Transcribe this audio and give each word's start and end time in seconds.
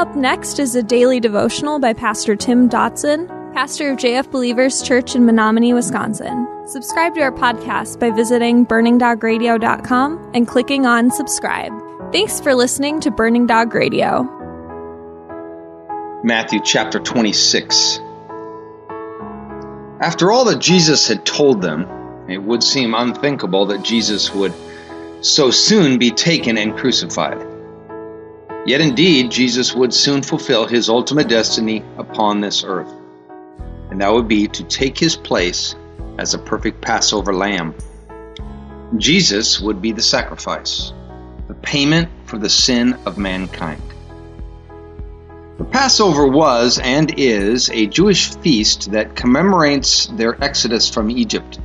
Up 0.00 0.16
next 0.16 0.58
is 0.58 0.74
a 0.74 0.82
daily 0.82 1.20
devotional 1.20 1.78
by 1.78 1.92
Pastor 1.92 2.34
Tim 2.34 2.70
Dotson, 2.70 3.28
pastor 3.52 3.90
of 3.90 3.98
JF 3.98 4.30
Believers 4.30 4.80
Church 4.80 5.14
in 5.14 5.26
Menominee, 5.26 5.74
Wisconsin. 5.74 6.48
Subscribe 6.66 7.14
to 7.16 7.20
our 7.20 7.30
podcast 7.30 8.00
by 8.00 8.08
visiting 8.08 8.64
burningdogradio.com 8.64 10.30
and 10.32 10.48
clicking 10.48 10.86
on 10.86 11.10
subscribe. 11.10 11.70
Thanks 12.12 12.40
for 12.40 12.54
listening 12.54 13.00
to 13.00 13.10
Burning 13.10 13.46
Dog 13.46 13.74
Radio. 13.74 14.22
Matthew 16.24 16.60
chapter 16.64 16.98
26. 16.98 17.98
After 20.00 20.32
all 20.32 20.46
that 20.46 20.60
Jesus 20.60 21.08
had 21.08 21.26
told 21.26 21.60
them, 21.60 22.26
it 22.26 22.42
would 22.42 22.62
seem 22.62 22.94
unthinkable 22.94 23.66
that 23.66 23.82
Jesus 23.82 24.32
would 24.32 24.54
so 25.20 25.50
soon 25.50 25.98
be 25.98 26.10
taken 26.10 26.56
and 26.56 26.74
crucified. 26.74 27.49
Yet 28.66 28.82
indeed, 28.82 29.30
Jesus 29.30 29.74
would 29.74 29.94
soon 29.94 30.22
fulfill 30.22 30.66
his 30.66 30.90
ultimate 30.90 31.28
destiny 31.28 31.82
upon 31.96 32.40
this 32.40 32.62
earth, 32.62 32.92
and 33.90 34.00
that 34.00 34.12
would 34.12 34.28
be 34.28 34.48
to 34.48 34.64
take 34.64 34.98
his 34.98 35.16
place 35.16 35.74
as 36.18 36.34
a 36.34 36.38
perfect 36.38 36.82
Passover 36.82 37.34
lamb. 37.34 37.74
Jesus 38.98 39.60
would 39.60 39.80
be 39.80 39.92
the 39.92 40.02
sacrifice, 40.02 40.92
the 41.48 41.54
payment 41.54 42.10
for 42.26 42.36
the 42.36 42.50
sin 42.50 42.98
of 43.06 43.16
mankind. 43.16 43.82
The 45.56 45.64
Passover 45.64 46.26
was 46.26 46.78
and 46.78 47.14
is 47.18 47.70
a 47.70 47.86
Jewish 47.86 48.34
feast 48.36 48.92
that 48.92 49.16
commemorates 49.16 50.06
their 50.06 50.42
exodus 50.42 50.88
from 50.88 51.10
Egypt. 51.10 51.58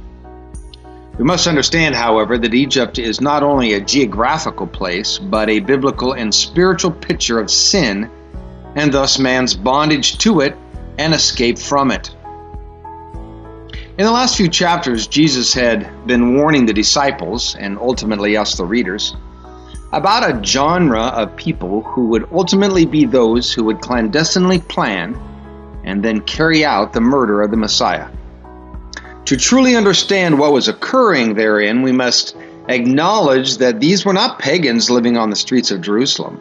We 1.17 1.23
must 1.23 1.47
understand, 1.47 1.95
however, 1.95 2.37
that 2.37 2.53
Egypt 2.53 2.99
is 2.99 3.21
not 3.21 3.41
only 3.41 3.73
a 3.73 3.79
geographical 3.79 4.67
place, 4.67 5.17
but 5.17 5.49
a 5.49 5.59
biblical 5.59 6.11
and 6.11 6.35
spiritual 6.35 6.91
picture 6.91 7.40
of 7.40 7.49
sin, 7.49 8.09
and 8.76 8.93
thus 8.93 9.17
man's 9.17 9.55
bondage 9.55 10.17
to 10.20 10.41
it 10.41 10.57
and 10.98 11.13
escape 11.13 11.57
from 11.57 11.91
it. 11.91 12.13
In 13.98 14.03
the 14.03 14.12
last 14.12 14.35
few 14.35 14.49
chapters, 14.49 15.07
Jesus 15.07 15.53
had 15.53 16.05
been 16.05 16.35
warning 16.35 16.65
the 16.65 16.73
disciples, 16.73 17.55
and 17.55 17.79
ultimately 17.79 18.35
us, 18.35 18.57
the 18.57 18.65
readers, 18.65 19.15
about 19.93 20.29
a 20.29 20.43
genre 20.43 21.03
of 21.03 21.37
people 21.37 21.81
who 21.81 22.07
would 22.07 22.27
ultimately 22.34 22.85
be 22.85 23.05
those 23.05 23.53
who 23.53 23.63
would 23.63 23.79
clandestinely 23.79 24.59
plan 24.59 25.18
and 25.85 26.03
then 26.03 26.20
carry 26.20 26.65
out 26.65 26.91
the 26.91 26.99
murder 26.99 27.41
of 27.41 27.51
the 27.51 27.57
Messiah. 27.57 28.09
To 29.26 29.37
truly 29.37 29.76
understand 29.76 30.37
what 30.37 30.54
was 30.54 30.68
occurring 30.68 31.34
therein, 31.34 31.81
we 31.81 31.91
must 31.91 32.35
acknowledge 32.70 33.57
that 33.57 33.79
these 33.79 34.05
were 34.05 34.13
not 34.13 34.37
pagans 34.37 34.91
living 34.91 35.18
on 35.18 35.31
the 35.31 35.35
streets 35.35 35.71
of 35.71 35.81
Jerusalem. 35.81 36.40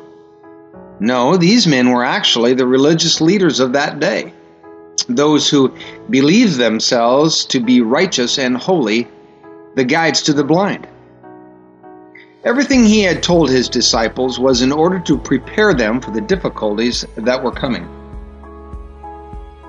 No, 1.00 1.38
these 1.38 1.66
men 1.66 1.90
were 1.90 2.04
actually 2.04 2.52
the 2.52 2.66
religious 2.66 3.22
leaders 3.22 3.58
of 3.58 3.72
that 3.72 4.00
day, 4.00 4.34
those 5.08 5.48
who 5.48 5.74
believed 6.10 6.56
themselves 6.56 7.46
to 7.46 7.60
be 7.60 7.80
righteous 7.80 8.38
and 8.38 8.56
holy, 8.56 9.08
the 9.76 9.84
guides 9.84 10.22
to 10.24 10.34
the 10.34 10.44
blind. 10.44 10.86
Everything 12.44 12.84
he 12.84 13.00
had 13.00 13.22
told 13.22 13.48
his 13.48 13.70
disciples 13.70 14.38
was 14.38 14.60
in 14.60 14.72
order 14.72 15.00
to 15.00 15.16
prepare 15.16 15.72
them 15.72 16.02
for 16.02 16.10
the 16.10 16.20
difficulties 16.20 17.06
that 17.16 17.42
were 17.42 17.50
coming. 17.50 17.88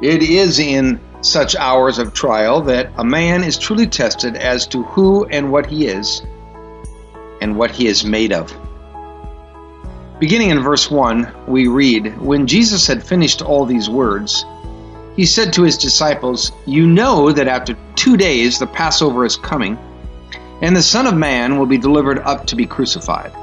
It 0.02 0.22
is 0.22 0.60
in 0.60 1.00
such 1.22 1.56
hours 1.56 1.98
of 1.98 2.14
trial 2.14 2.62
that 2.62 2.92
a 2.98 3.04
man 3.04 3.44
is 3.44 3.58
truly 3.58 3.88
tested 3.88 4.36
as 4.36 4.68
to 4.68 4.84
who 4.84 5.26
and 5.26 5.52
what 5.52 5.66
he 5.66 5.88
is 5.88 6.22
and 7.42 7.58
what 7.58 7.72
he 7.72 7.88
is 7.88 8.06
made 8.06 8.32
of. 8.32 8.56
Beginning 10.20 10.50
in 10.50 10.62
verse 10.62 10.90
1, 10.90 11.46
we 11.48 11.68
read 11.68 12.20
When 12.22 12.48
Jesus 12.48 12.88
had 12.88 13.04
finished 13.04 13.42
all 13.42 13.66
these 13.66 13.90
words, 13.90 14.46
he 15.16 15.26
said 15.26 15.54
to 15.54 15.64
his 15.64 15.78
disciples, 15.78 16.52
You 16.66 16.88
know 16.88 17.32
that 17.32 17.48
after 17.48 17.78
two 17.96 18.18
days 18.18 18.60
the 18.60 18.68
Passover 18.68 19.26
is 19.26 19.36
coming, 19.36 19.78
and 20.62 20.76
the 20.76 20.82
Son 20.82 21.06
of 21.06 21.16
Man 21.16 21.58
will 21.58 21.66
be 21.66 21.78
delivered 21.78 22.20
up 22.20 22.48
to 22.48 22.56
be 22.56 22.66
crucified. 22.66 23.34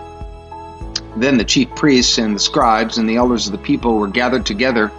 Then 1.17 1.37
the 1.37 1.45
chief 1.45 1.69
priests 1.75 2.19
and 2.19 2.35
the 2.35 2.41
scribes 2.41 2.97
and 2.97 3.09
the 3.09 3.17
elders 3.17 3.47
of 3.47 3.53
the 3.53 3.59
people 3.59 3.99
were 3.99 4.09
gathered 4.09 4.47
together 4.47 4.91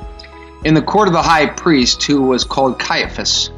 in 0.63 0.73
the 0.73 0.81
court 0.81 1.07
of 1.07 1.13
the 1.13 1.21
high 1.21 1.47
priest, 1.47 2.03
who 2.03 2.23
was 2.23 2.43
called 2.43 2.79
Caiaphas. 2.79 3.49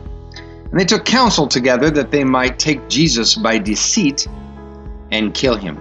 And 0.72 0.80
they 0.80 0.86
took 0.86 1.06
counsel 1.06 1.48
together 1.48 1.90
that 1.92 2.12
they 2.12 2.24
might 2.24 2.60
take 2.60 2.90
Jesus 2.90 3.36
by 3.36 3.60
deceit 3.60 4.28
and 5.12 5.34
kill 5.34 5.56
him. 5.56 5.80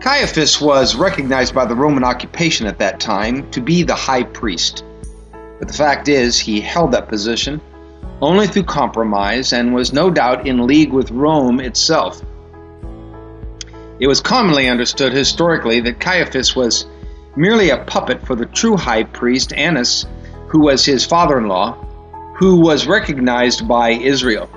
Caiaphas 0.00 0.60
was 0.60 0.96
recognized 0.96 1.54
by 1.54 1.64
the 1.64 1.76
Roman 1.76 2.02
occupation 2.02 2.66
at 2.66 2.78
that 2.78 2.98
time 2.98 3.48
to 3.52 3.60
be 3.60 3.84
the 3.84 3.94
high 3.94 4.24
priest. 4.24 4.84
But 5.60 5.68
the 5.68 5.74
fact 5.74 6.08
is, 6.08 6.40
he 6.40 6.60
held 6.60 6.90
that 6.92 7.08
position 7.08 7.60
only 8.20 8.48
through 8.48 8.64
compromise 8.64 9.52
and 9.52 9.72
was 9.72 9.92
no 9.92 10.10
doubt 10.10 10.46
in 10.46 10.66
league 10.66 10.92
with 10.92 11.12
Rome 11.12 11.60
itself. 11.60 12.20
It 14.00 14.08
was 14.08 14.20
commonly 14.20 14.68
understood 14.68 15.12
historically 15.12 15.80
that 15.82 16.00
Caiaphas 16.00 16.56
was 16.56 16.86
merely 17.36 17.70
a 17.70 17.84
puppet 17.84 18.26
for 18.26 18.34
the 18.34 18.46
true 18.46 18.76
high 18.76 19.04
priest 19.04 19.52
Annas, 19.52 20.06
who 20.48 20.60
was 20.60 20.84
his 20.84 21.04
father 21.04 21.38
in 21.38 21.48
law, 21.48 21.74
who 22.36 22.60
was 22.60 22.86
recognized 22.86 23.66
by 23.66 23.90
Israel. 23.90 24.50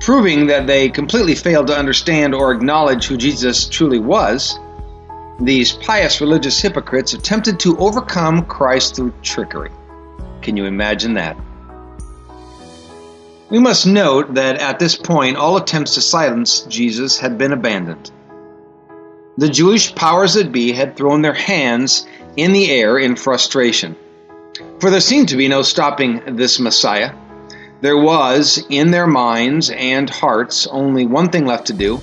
Proving 0.00 0.46
that 0.46 0.66
they 0.66 0.88
completely 0.88 1.34
failed 1.34 1.68
to 1.68 1.76
understand 1.76 2.34
or 2.34 2.52
acknowledge 2.52 3.06
who 3.06 3.16
Jesus 3.16 3.68
truly 3.68 3.98
was, 3.98 4.58
these 5.40 5.72
pious 5.72 6.20
religious 6.20 6.60
hypocrites 6.60 7.14
attempted 7.14 7.60
to 7.60 7.76
overcome 7.78 8.44
Christ 8.44 8.96
through 8.96 9.12
trickery. 9.22 9.70
Can 10.42 10.56
you 10.56 10.66
imagine 10.66 11.14
that? 11.14 11.36
We 13.50 13.58
must 13.58 13.86
note 13.86 14.34
that 14.34 14.60
at 14.60 14.78
this 14.78 14.96
point, 14.96 15.36
all 15.36 15.56
attempts 15.56 15.94
to 15.94 16.00
silence 16.00 16.60
Jesus 16.62 17.18
had 17.18 17.38
been 17.38 17.52
abandoned 17.52 18.10
the 19.38 19.48
Jewish 19.48 19.94
powers 19.94 20.34
that 20.34 20.50
be 20.50 20.72
had 20.72 20.96
thrown 20.96 21.22
their 21.22 21.32
hands 21.32 22.08
in 22.36 22.52
the 22.52 22.72
air 22.72 22.98
in 22.98 23.14
frustration. 23.14 23.94
For 24.80 24.90
there 24.90 25.00
seemed 25.00 25.28
to 25.28 25.36
be 25.36 25.46
no 25.46 25.62
stopping 25.62 26.34
this 26.34 26.58
Messiah. 26.58 27.14
There 27.80 27.96
was, 27.96 28.66
in 28.68 28.90
their 28.90 29.06
minds 29.06 29.70
and 29.70 30.10
hearts, 30.10 30.66
only 30.66 31.06
one 31.06 31.30
thing 31.30 31.46
left 31.46 31.68
to 31.68 31.72
do. 31.72 32.00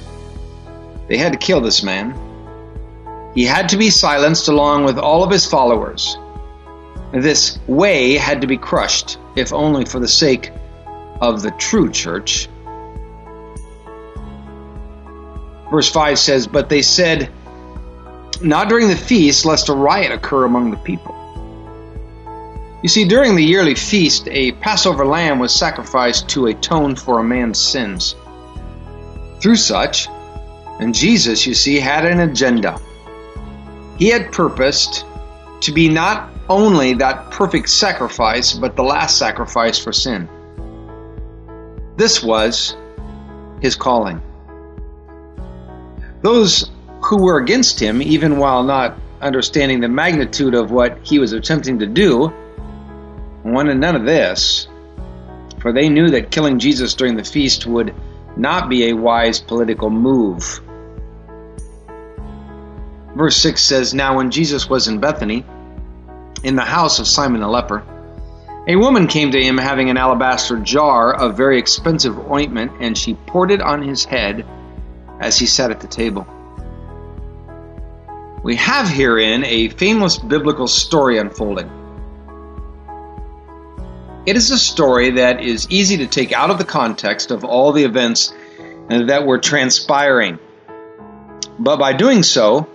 They 1.10 1.18
had 1.18 1.34
to 1.34 1.38
kill 1.38 1.60
this 1.60 1.84
man. 1.84 2.18
He 3.36 3.44
had 3.44 3.68
to 3.70 3.78
be 3.78 3.90
silenced 3.90 4.48
along 4.48 4.86
with 4.86 4.98
all 4.98 5.22
of 5.22 5.30
his 5.30 5.46
followers. 5.46 6.18
This 7.12 7.60
way 7.68 8.14
had 8.14 8.40
to 8.42 8.48
be 8.48 8.58
crushed, 8.58 9.20
if 9.36 9.52
only 9.52 9.84
for 9.84 10.00
the 10.00 10.08
sake 10.08 10.54
of 11.20 11.42
the 11.42 11.52
true 11.52 11.92
church 11.92 12.48
Verse 15.76 15.92
5 15.92 16.18
says, 16.18 16.48
But 16.48 16.70
they 16.70 16.82
said, 16.82 17.30
Not 18.42 18.70
during 18.70 18.88
the 18.88 18.96
feast, 18.96 19.44
lest 19.44 19.68
a 19.68 19.74
riot 19.74 20.10
occur 20.10 20.46
among 20.46 20.72
the 20.72 20.78
people. 20.78 21.14
You 22.82 22.88
see, 22.88 23.04
during 23.04 23.36
the 23.36 23.44
yearly 23.44 23.76
feast, 23.76 24.30
a 24.32 24.54
Passover 24.54 25.06
lamb 25.06 25.38
was 25.38 25.54
sacrificed 25.54 26.30
to 26.30 26.46
atone 26.46 26.96
for 26.96 27.20
a 27.20 27.26
man's 27.26 27.60
sins. 27.60 28.16
Through 29.42 29.58
such, 29.58 30.08
and 30.80 30.96
Jesus, 30.96 31.46
you 31.46 31.54
see, 31.54 31.78
had 31.78 32.06
an 32.06 32.22
agenda. 32.22 32.80
He 33.98 34.08
had 34.08 34.32
purposed 34.32 35.04
to 35.60 35.74
be 35.74 35.90
not 35.90 36.30
only 36.48 36.94
that 36.94 37.32
perfect 37.32 37.68
sacrifice, 37.68 38.54
but 38.54 38.78
the 38.78 38.84
last 38.84 39.18
sacrifice 39.18 39.78
for 39.78 39.92
sin. 39.92 40.30
This 41.98 42.24
was 42.24 42.78
his 43.60 43.76
calling. 43.76 44.22
Those 46.26 46.72
who 47.04 47.22
were 47.22 47.38
against 47.38 47.80
him, 47.80 48.02
even 48.02 48.38
while 48.40 48.64
not 48.64 48.98
understanding 49.22 49.80
the 49.80 49.88
magnitude 49.88 50.56
of 50.56 50.72
what 50.72 50.98
he 51.04 51.20
was 51.20 51.34
attempting 51.34 51.78
to 51.78 51.86
do, 51.86 52.34
wanted 53.44 53.78
none 53.78 53.96
of 53.96 54.06
this, 54.06 54.68
for 55.60 55.72
they 55.72 55.88
knew 55.88 56.10
that 56.10 56.32
killing 56.32 56.58
Jesus 56.58 56.96
during 56.96 57.16
the 57.16 57.24
feast 57.24 57.68
would 57.68 57.94
not 58.36 58.70
be 58.70 58.90
a 58.90 58.96
wise 58.96 59.40
political 59.40 59.92
move. 59.92 60.62
Verse 63.16 63.38
6 63.38 63.62
says 63.62 63.94
Now, 63.94 64.18
when 64.18 64.32
Jesus 64.32 64.68
was 64.68 64.88
in 64.88 65.00
Bethany, 65.00 65.46
in 66.44 66.56
the 66.56 66.64
house 66.64 66.98
of 66.98 67.06
Simon 67.06 67.42
the 67.42 67.48
leper, 67.48 67.84
a 68.68 68.76
woman 68.78 69.06
came 69.06 69.30
to 69.30 69.44
him 69.44 69.60
having 69.60 69.92
an 69.92 69.98
alabaster 69.98 70.58
jar 70.58 71.14
of 71.14 71.38
very 71.38 71.60
expensive 71.60 72.18
ointment, 72.32 72.72
and 72.80 72.98
she 72.98 73.14
poured 73.14 73.52
it 73.52 73.62
on 73.62 73.84
his 73.84 74.06
head 74.06 74.44
as 75.20 75.38
he 75.38 75.46
sat 75.46 75.72
at 75.72 75.80
the 75.80 75.88
table. 75.88 76.28
We 78.44 78.58
have 78.58 78.88
herein 78.88 79.44
a 79.44 79.70
famous 79.70 80.18
biblical 80.18 80.68
story 80.68 81.18
unfolding. 81.18 81.70
It 84.26 84.36
is 84.36 84.52
a 84.52 84.58
story 84.58 85.12
that 85.12 85.42
is 85.42 85.68
easy 85.70 85.98
to 85.98 86.08
take 86.08 86.32
out 86.32 86.50
of 86.50 86.58
the 86.58 86.66
context 86.66 87.32
of 87.32 87.44
all 87.44 87.72
the 87.72 87.84
events 87.84 88.34
that 88.90 89.26
were 89.26 89.40
transpiring. 89.40 90.40
But 91.58 91.78
by 91.78 91.94
doing 91.94 92.24
so, 92.24 92.68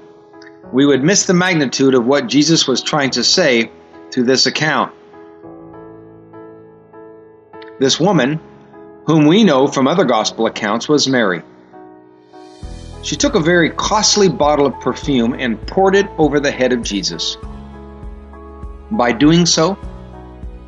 we 0.72 0.86
would 0.86 1.02
miss 1.02 1.26
the 1.26 1.34
magnitude 1.34 1.94
of 1.94 2.06
what 2.06 2.26
Jesus 2.26 2.66
was 2.66 2.82
trying 2.82 3.10
to 3.10 3.24
say 3.24 3.70
through 4.12 4.24
this 4.24 4.46
account. 4.46 4.92
This 7.78 7.98
woman, 7.98 8.40
whom 9.06 9.26
we 9.26 9.44
know 9.44 9.66
from 9.66 9.88
other 9.88 10.04
gospel 10.04 10.46
accounts, 10.46 10.88
was 10.88 11.08
Mary. 11.08 11.42
She 13.02 13.16
took 13.16 13.34
a 13.34 13.40
very 13.40 13.70
costly 13.70 14.28
bottle 14.28 14.66
of 14.66 14.78
perfume 14.80 15.32
and 15.32 15.64
poured 15.66 15.96
it 15.96 16.06
over 16.18 16.38
the 16.38 16.50
head 16.50 16.72
of 16.72 16.82
Jesus. 16.82 17.38
By 18.90 19.12
doing 19.12 19.46
so, 19.46 19.78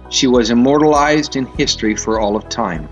she 0.08 0.26
was 0.26 0.50
immortalized 0.50 1.36
in 1.36 1.46
history 1.46 1.94
for 1.94 2.20
all 2.20 2.36
of 2.36 2.48
time. 2.48 2.88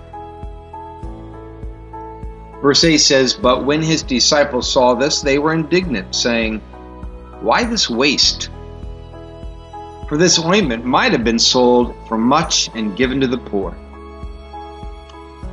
Verse 2.61 2.85
8 2.85 2.99
says, 2.99 3.33
But 3.33 3.65
when 3.65 3.83
his 3.83 4.03
disciples 4.03 4.71
saw 4.71 4.95
this, 4.95 5.23
they 5.23 5.39
were 5.39 5.55
indignant, 5.55 6.15
saying, 6.15 6.59
Why 7.41 7.65
this 7.65 7.89
waste? 7.89 8.51
For 10.09 10.19
this 10.19 10.39
ointment 10.39 10.85
might 10.85 11.13
have 11.13 11.25
been 11.25 11.39
sold 11.39 11.95
for 12.09 12.19
much 12.19 12.69
and 12.75 12.97
given 12.97 13.21
to 13.21 13.27
the 13.27 13.39
poor. 13.39 13.75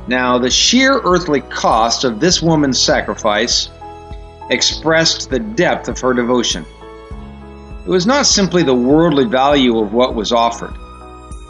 Now, 0.06 0.38
the 0.38 0.50
sheer 0.50 1.00
earthly 1.02 1.40
cost 1.40 2.04
of 2.04 2.18
this 2.18 2.42
woman's 2.42 2.80
sacrifice 2.80 3.70
expressed 4.50 5.30
the 5.30 5.38
depth 5.38 5.88
of 5.88 6.00
her 6.00 6.14
devotion. 6.14 6.64
It 7.84 7.90
was 7.90 8.06
not 8.06 8.26
simply 8.26 8.62
the 8.62 8.74
worldly 8.74 9.24
value 9.24 9.78
of 9.78 9.92
what 9.92 10.14
was 10.14 10.32
offered, 10.32 10.74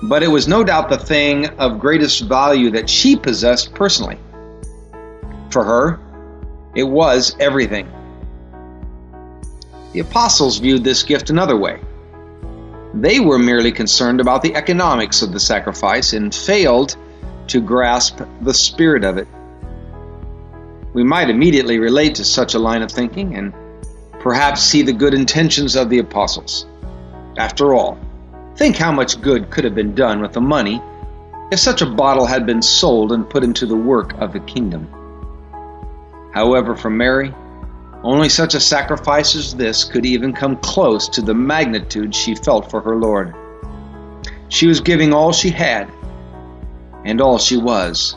but 0.02 0.22
it 0.22 0.28
was 0.28 0.46
no 0.46 0.62
doubt 0.62 0.88
the 0.88 0.98
thing 0.98 1.46
of 1.58 1.80
greatest 1.80 2.22
value 2.22 2.70
that 2.72 2.88
she 2.88 3.16
possessed 3.16 3.74
personally. 3.74 4.18
For 5.50 5.64
her, 5.64 6.00
it 6.74 6.84
was 6.84 7.34
everything. 7.40 7.90
The 9.92 10.00
apostles 10.00 10.58
viewed 10.58 10.84
this 10.84 11.02
gift 11.02 11.30
another 11.30 11.56
way. 11.56 11.80
They 12.94 13.20
were 13.20 13.38
merely 13.38 13.72
concerned 13.72 14.20
about 14.20 14.42
the 14.42 14.54
economics 14.54 15.22
of 15.22 15.32
the 15.32 15.40
sacrifice 15.40 16.12
and 16.12 16.34
failed 16.34 16.96
to 17.48 17.60
grasp 17.60 18.20
the 18.42 18.54
spirit 18.54 19.04
of 19.04 19.18
it. 19.18 19.26
We 20.98 21.04
might 21.04 21.30
immediately 21.30 21.78
relate 21.78 22.16
to 22.16 22.24
such 22.24 22.54
a 22.54 22.58
line 22.58 22.82
of 22.82 22.90
thinking 22.90 23.36
and 23.36 23.54
perhaps 24.18 24.64
see 24.64 24.82
the 24.82 24.92
good 24.92 25.14
intentions 25.14 25.76
of 25.76 25.90
the 25.90 26.00
apostles. 26.00 26.66
After 27.36 27.72
all, 27.72 28.00
think 28.56 28.74
how 28.74 28.90
much 28.90 29.20
good 29.20 29.48
could 29.48 29.62
have 29.62 29.76
been 29.76 29.94
done 29.94 30.20
with 30.20 30.32
the 30.32 30.40
money 30.40 30.82
if 31.52 31.60
such 31.60 31.82
a 31.82 31.86
bottle 31.86 32.26
had 32.26 32.46
been 32.46 32.60
sold 32.60 33.12
and 33.12 33.30
put 33.30 33.44
into 33.44 33.64
the 33.64 33.76
work 33.76 34.12
of 34.14 34.32
the 34.32 34.40
kingdom. 34.40 34.88
However, 36.34 36.74
for 36.74 36.90
Mary, 36.90 37.32
only 38.02 38.28
such 38.28 38.56
a 38.56 38.60
sacrifice 38.60 39.36
as 39.36 39.54
this 39.54 39.84
could 39.84 40.04
even 40.04 40.32
come 40.32 40.56
close 40.56 41.08
to 41.10 41.22
the 41.22 41.32
magnitude 41.32 42.12
she 42.12 42.34
felt 42.34 42.72
for 42.72 42.80
her 42.80 42.96
Lord. 42.96 43.36
She 44.48 44.66
was 44.66 44.80
giving 44.80 45.14
all 45.14 45.30
she 45.30 45.50
had 45.50 45.88
and 47.04 47.20
all 47.20 47.38
she 47.38 47.56
was. 47.56 48.16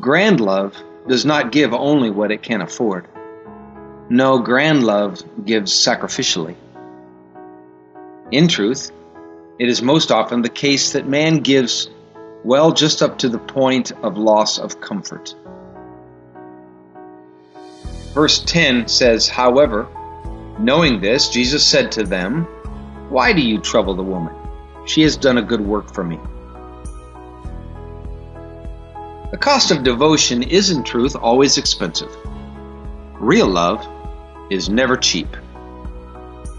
Grand 0.00 0.40
love 0.40 0.82
does 1.10 1.26
not 1.26 1.50
give 1.50 1.74
only 1.74 2.08
what 2.08 2.30
it 2.30 2.40
can 2.40 2.60
afford. 2.60 3.08
No, 4.08 4.38
grand 4.38 4.84
love 4.84 5.20
gives 5.44 5.72
sacrificially. 5.72 6.54
In 8.30 8.46
truth, 8.46 8.92
it 9.58 9.68
is 9.68 9.82
most 9.82 10.12
often 10.12 10.42
the 10.42 10.48
case 10.48 10.92
that 10.92 11.08
man 11.08 11.38
gives 11.38 11.90
well 12.44 12.70
just 12.70 13.02
up 13.02 13.18
to 13.18 13.28
the 13.28 13.40
point 13.40 13.90
of 13.90 14.18
loss 14.18 14.60
of 14.60 14.80
comfort. 14.80 15.34
Verse 18.14 18.44
10 18.44 18.86
says, 18.86 19.28
However, 19.28 19.88
knowing 20.60 21.00
this, 21.00 21.28
Jesus 21.28 21.66
said 21.66 21.90
to 21.92 22.04
them, 22.04 22.44
Why 23.08 23.32
do 23.32 23.42
you 23.42 23.58
trouble 23.58 23.96
the 23.96 24.04
woman? 24.04 24.34
She 24.86 25.02
has 25.02 25.16
done 25.16 25.38
a 25.38 25.42
good 25.42 25.60
work 25.60 25.92
for 25.92 26.04
me. 26.04 26.20
Cost 29.40 29.70
of 29.70 29.82
devotion 29.82 30.42
is, 30.42 30.70
in 30.70 30.84
truth, 30.84 31.16
always 31.16 31.56
expensive. 31.56 32.14
Real 33.14 33.48
love 33.48 33.86
is 34.50 34.68
never 34.68 34.96
cheap. 34.96 35.28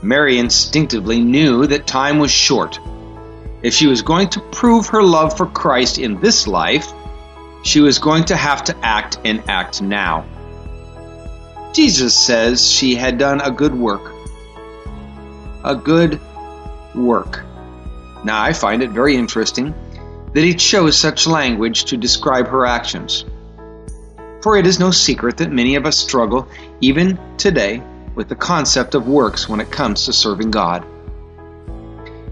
Mary 0.02 0.40
instinctively 0.40 1.20
knew 1.20 1.68
that 1.68 1.86
time 1.86 2.18
was 2.18 2.32
short. 2.32 2.80
If 3.62 3.76
she 3.76 3.86
was 3.86 4.02
going 4.02 4.30
to 4.30 4.40
prove 4.40 4.88
her 4.88 5.04
love 5.04 5.38
for 5.38 5.46
Christ 5.46 6.00
in 6.00 6.20
this 6.20 6.48
life, 6.48 6.92
she 7.64 7.82
was 7.82 8.00
going 8.00 8.26
to 8.26 8.36
have 8.36 8.64
to 8.66 8.78
act 8.82 9.20
and 9.24 9.48
act 9.48 9.84
now. 9.84 10.26
Jesus 11.74 12.18
says 12.18 12.68
she 12.68 12.96
had 12.96 13.20
done 13.20 13.40
a 13.42 13.52
good 13.52 13.76
work. 13.76 14.12
A 15.64 15.76
good 15.76 16.20
work. 16.96 17.46
Now, 18.24 18.42
I 18.42 18.54
find 18.54 18.82
it 18.82 18.90
very 18.90 19.16
interesting 19.16 19.76
that 20.34 20.44
he 20.44 20.54
chose 20.54 20.98
such 20.98 21.28
language 21.28 21.86
to 21.86 21.98
describe 21.98 22.48
her 22.48 22.66
actions. 22.66 23.26
For 24.42 24.58
it 24.58 24.66
is 24.66 24.80
no 24.80 24.92
secret 24.92 25.38
that 25.38 25.52
many 25.52 25.76
of 25.76 25.86
us 25.86 25.98
struggle, 25.98 26.48
even 26.80 27.20
today, 27.38 27.84
with 28.16 28.28
the 28.28 28.36
concept 28.36 28.96
of 28.96 29.08
works 29.08 29.48
when 29.48 29.60
it 29.60 29.72
comes 29.72 30.06
to 30.06 30.14
serving 30.14 30.52
God. 30.52 30.86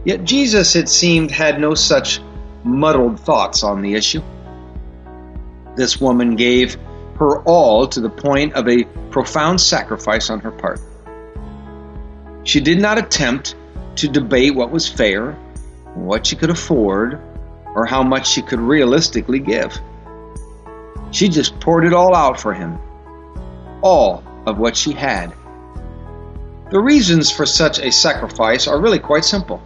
Yet 0.05 0.23
Jesus, 0.23 0.75
it 0.75 0.89
seemed, 0.89 1.29
had 1.29 1.59
no 1.59 1.75
such 1.75 2.19
muddled 2.63 3.19
thoughts 3.19 3.63
on 3.63 3.81
the 3.81 3.93
issue. 3.93 4.21
This 5.75 6.01
woman 6.01 6.35
gave 6.35 6.77
her 7.17 7.41
all 7.43 7.87
to 7.87 8.01
the 8.01 8.09
point 8.09 8.53
of 8.53 8.67
a 8.67 8.85
profound 9.11 9.59
sacrifice 9.59 10.29
on 10.29 10.39
her 10.39 10.51
part. 10.51 10.79
She 12.43 12.61
did 12.61 12.81
not 12.81 12.97
attempt 12.97 13.55
to 13.97 14.07
debate 14.07 14.55
what 14.55 14.71
was 14.71 14.87
fair, 14.87 15.33
what 15.93 16.25
she 16.25 16.35
could 16.35 16.49
afford, 16.49 17.19
or 17.79 17.85
how 17.85 18.03
much 18.03 18.27
she 18.27 18.41
could 18.41 18.59
realistically 18.59 19.39
give. 19.39 19.79
She 21.11 21.29
just 21.29 21.57
poured 21.61 21.85
it 21.85 21.93
all 21.93 22.13
out 22.13 22.37
for 22.37 22.53
him, 22.53 22.77
all 23.81 24.21
of 24.45 24.59
what 24.59 24.75
she 24.75 24.91
had. 24.91 25.33
The 26.71 26.81
reasons 26.81 27.31
for 27.31 27.45
such 27.45 27.79
a 27.79 27.89
sacrifice 27.89 28.67
are 28.67 28.81
really 28.81 28.99
quite 28.99 29.23
simple. 29.23 29.61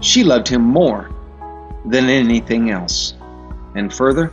She 0.00 0.24
loved 0.24 0.48
him 0.48 0.62
more 0.62 1.08
than 1.84 2.10
anything 2.10 2.70
else, 2.70 3.14
and 3.76 3.94
further, 3.94 4.32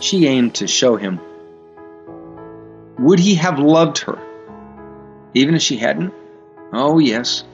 she 0.00 0.26
aimed 0.26 0.56
to 0.56 0.66
show 0.66 0.96
him 0.96 1.20
would 2.98 3.20
he 3.20 3.36
have 3.36 3.58
loved 3.58 3.98
her, 3.98 4.18
even 5.32 5.54
if 5.54 5.62
she 5.62 5.78
hadn't? 5.78 6.12
Oh, 6.72 6.98
yes. 6.98 7.44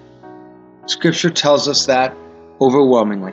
Scripture 0.87 1.31
tells 1.31 1.69
us 1.69 1.87
that 1.87 2.17
overwhelmingly. 2.61 3.33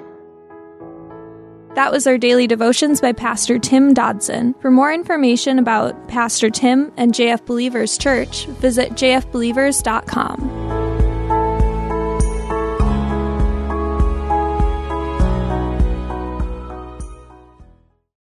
That 1.76 1.92
was 1.92 2.06
our 2.06 2.18
daily 2.18 2.48
devotions 2.48 3.02
by 3.02 3.14
Pastor 3.14 3.58
Tim 3.58 3.94
Dodson. 3.94 4.54
For 4.62 4.70
more 4.70 4.94
information 4.94 5.58
about 5.58 6.08
Pastor 6.08 6.50
Tim 6.50 6.92
and 6.98 7.14
JF 7.14 7.46
Believers 7.46 7.98
Church, 7.98 8.46
visit 8.46 8.92
jfbelievers.com. 8.92 10.63